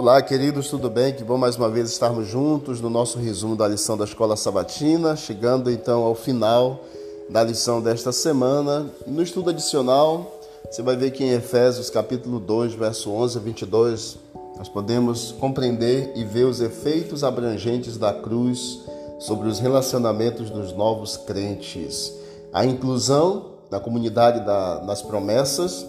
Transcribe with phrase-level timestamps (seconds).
[0.00, 1.12] Olá, queridos, tudo bem?
[1.12, 5.14] Que bom mais uma vez estarmos juntos no nosso resumo da lição da Escola Sabatina,
[5.14, 6.82] chegando então ao final
[7.28, 8.90] da lição desta semana.
[9.06, 14.16] No estudo adicional, você vai ver que em Efésios capítulo 2, verso 11 a 22,
[14.56, 18.80] nós podemos compreender e ver os efeitos abrangentes da cruz
[19.18, 22.10] sobre os relacionamentos dos novos crentes.
[22.54, 25.86] A inclusão na comunidade da, promessas,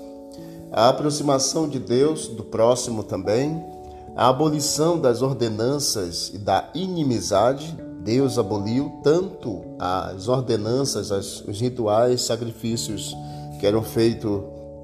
[0.70, 3.81] a aproximação de Deus, do próximo também,
[4.16, 7.78] a abolição das ordenanças e da inimizade.
[8.04, 11.12] Deus aboliu tanto as ordenanças,
[11.48, 13.16] os rituais, sacrifícios
[13.60, 14.42] que eram feitos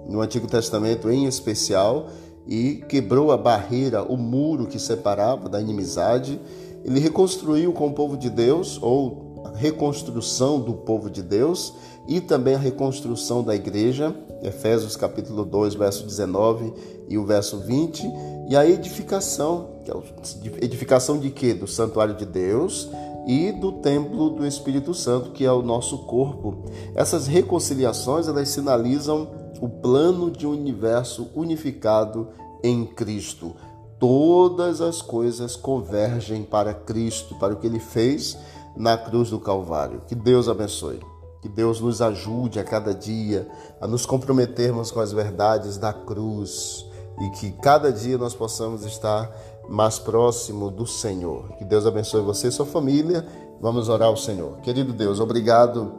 [0.08, 2.08] no Antigo Testamento em especial
[2.48, 6.40] e quebrou a barreira, o muro que separava da inimizade.
[6.85, 9.27] Ele reconstruiu com o povo de Deus, ou
[9.58, 11.74] reconstrução do povo de Deus,
[12.08, 16.74] e também a reconstrução da igreja, Efésios capítulo 2, verso 19
[17.10, 18.08] e o verso 20,
[18.49, 21.54] e a edificação, é edificação de quê?
[21.54, 22.90] Do santuário de Deus
[23.27, 26.64] e do templo do Espírito Santo, que é o nosso corpo.
[26.96, 29.27] Essas reconciliações, elas sinalizam
[29.60, 32.30] o plano de um universo unificado
[32.64, 33.54] em Cristo.
[33.99, 38.38] Todas as coisas convergem para Cristo, para o que ele fez
[38.78, 40.02] na cruz do Calvário.
[40.08, 41.00] Que Deus abençoe.
[41.42, 43.48] Que Deus nos ajude a cada dia
[43.80, 46.86] a nos comprometermos com as verdades da cruz
[47.20, 49.32] e que cada dia nós possamos estar
[49.68, 51.50] mais próximo do Senhor.
[51.58, 53.26] Que Deus abençoe você e sua família.
[53.60, 54.58] Vamos orar ao Senhor.
[54.62, 55.92] Querido Deus, obrigado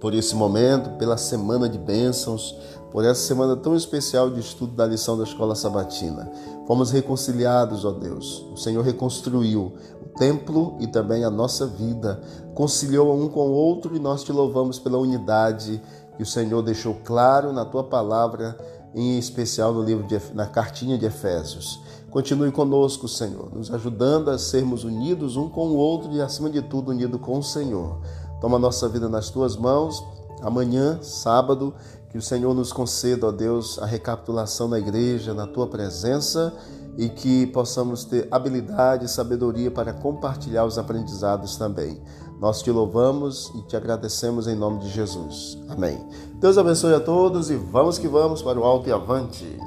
[0.00, 2.56] por esse momento, pela semana de bênçãos,
[2.92, 6.30] por essa semana tão especial de estudo da lição da escola sabatina.
[6.66, 8.46] Fomos reconciliados, ó Deus.
[8.52, 9.72] O Senhor reconstruiu
[10.04, 12.20] o templo e também a nossa vida,
[12.54, 15.80] conciliou um com o outro e nós te louvamos pela unidade
[16.16, 18.56] que o Senhor deixou claro na tua palavra,
[18.94, 21.80] em especial no livro de, na cartinha de Efésios.
[22.10, 26.60] Continue conosco, Senhor, nos ajudando a sermos unidos um com o outro e acima de
[26.60, 28.02] tudo unido com o Senhor.
[28.38, 30.04] Toma nossa vida nas tuas mãos.
[30.42, 31.74] Amanhã, sábado,
[32.10, 36.52] que o Senhor nos conceda, ó Deus, a recapitulação na igreja, na tua presença
[36.98, 42.02] e que possamos ter habilidade e sabedoria para compartilhar os aprendizados também.
[42.38, 45.58] Nós te louvamos e te agradecemos em nome de Jesus.
[45.68, 45.98] Amém.
[46.34, 49.58] Deus abençoe a todos e vamos que vamos para o alto e avante.